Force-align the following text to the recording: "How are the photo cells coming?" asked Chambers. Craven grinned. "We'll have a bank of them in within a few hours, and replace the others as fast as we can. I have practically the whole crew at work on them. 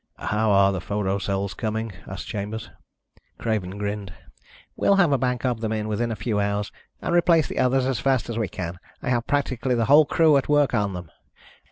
"How 0.17 0.49
are 0.49 0.71
the 0.71 0.81
photo 0.81 1.19
cells 1.19 1.53
coming?" 1.53 1.91
asked 2.07 2.25
Chambers. 2.27 2.71
Craven 3.37 3.77
grinned. 3.77 4.11
"We'll 4.75 4.95
have 4.95 5.11
a 5.11 5.17
bank 5.19 5.45
of 5.45 5.61
them 5.61 5.71
in 5.71 5.87
within 5.87 6.11
a 6.11 6.15
few 6.15 6.39
hours, 6.39 6.71
and 7.03 7.13
replace 7.13 7.45
the 7.47 7.59
others 7.59 7.85
as 7.85 7.99
fast 7.99 8.27
as 8.27 8.35
we 8.35 8.47
can. 8.47 8.79
I 9.03 9.09
have 9.11 9.27
practically 9.27 9.75
the 9.75 9.85
whole 9.85 10.05
crew 10.07 10.37
at 10.37 10.49
work 10.49 10.73
on 10.73 10.93
them. 10.93 11.11